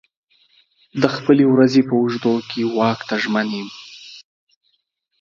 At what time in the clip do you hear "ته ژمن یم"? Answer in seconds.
3.09-3.69